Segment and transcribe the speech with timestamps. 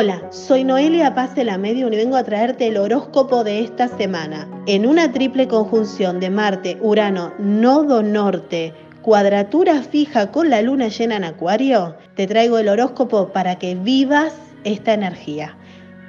[0.00, 3.88] Hola, soy Noelia Paz de la Medium y vengo a traerte el horóscopo de esta
[3.88, 4.48] semana.
[4.66, 8.72] En una triple conjunción de Marte, Urano, Nodo Norte,
[9.02, 14.34] cuadratura fija con la luna llena en Acuario, te traigo el horóscopo para que vivas
[14.62, 15.56] esta energía.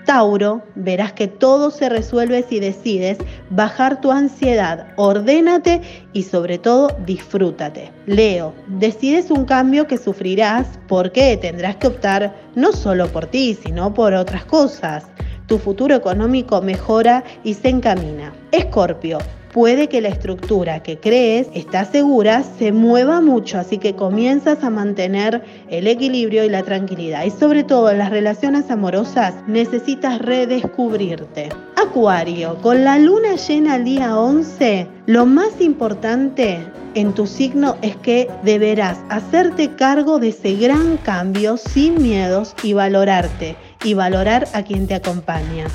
[0.09, 3.19] Tauro, verás que todo se resuelve si decides
[3.51, 5.81] bajar tu ansiedad, ordénate
[6.13, 7.91] y sobre todo disfrútate.
[8.07, 13.93] Leo, decides un cambio que sufrirás porque tendrás que optar no solo por ti, sino
[13.93, 15.05] por otras cosas.
[15.45, 18.33] Tu futuro económico mejora y se encamina.
[18.51, 19.19] Escorpio,
[19.51, 24.69] puede que la estructura que crees está segura se mueva mucho, así que comienzas a
[24.69, 27.25] mantener el equilibrio y la tranquilidad.
[27.25, 31.49] Y sobre todo en las relaciones amorosas necesitas redescubrirte.
[31.75, 36.59] Acuario, con la luna llena el día 11, lo más importante
[36.95, 42.73] en tu signo es que deberás hacerte cargo de ese gran cambio sin miedos y
[42.73, 45.67] valorarte y valorar a quien te acompaña.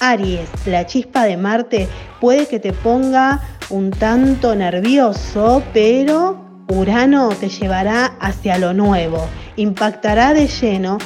[0.00, 1.88] Aries, la chispa de Marte
[2.20, 9.26] puede que te ponga un tanto nervioso, pero Urano te llevará hacia lo nuevo,
[9.56, 10.98] impactará de lleno,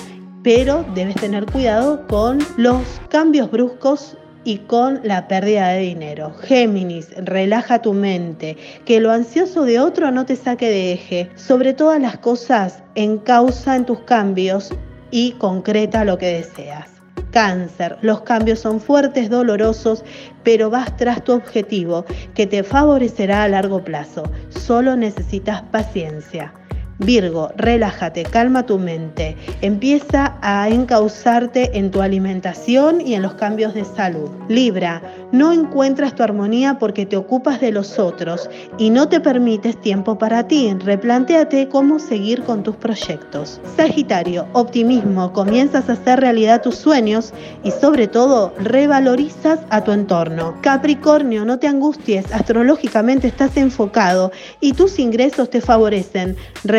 [0.42, 6.32] pero debes tener cuidado con los cambios bruscos y con la pérdida de dinero.
[6.42, 11.30] Géminis, relaja tu mente, que lo ansioso de otro no te saque de eje.
[11.34, 14.70] Sobre todas las cosas, encausa en tus cambios
[15.10, 16.97] y concreta lo que deseas
[17.38, 17.96] cáncer.
[18.02, 20.02] Los cambios son fuertes, dolorosos,
[20.42, 24.24] pero vas tras tu objetivo que te favorecerá a largo plazo.
[24.48, 26.52] Solo necesitas paciencia.
[26.98, 33.72] Virgo, relájate, calma tu mente, empieza a encauzarte en tu alimentación y en los cambios
[33.72, 34.28] de salud.
[34.48, 39.80] Libra, no encuentras tu armonía porque te ocupas de los otros y no te permites
[39.80, 40.74] tiempo para ti.
[40.84, 43.60] Replantéate cómo seguir con tus proyectos.
[43.76, 50.56] Sagitario, optimismo, comienzas a hacer realidad tus sueños y sobre todo revalorizas a tu entorno.
[50.62, 56.36] Capricornio, no te angusties, astrológicamente estás enfocado y tus ingresos te favorecen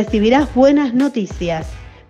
[0.09, 1.67] recibirás buenas noticias.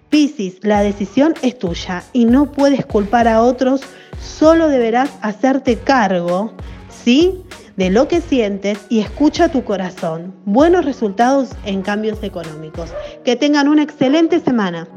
[0.07, 3.81] Piscis, la decisión es tuya y no puedes culpar a otros,
[4.21, 6.53] solo deberás hacerte cargo,
[6.87, 7.43] ¿sí?
[7.75, 10.33] De lo que sientes y escucha tu corazón.
[10.45, 12.89] Buenos resultados en cambios económicos.
[13.25, 14.87] Que tengan una excelente semana.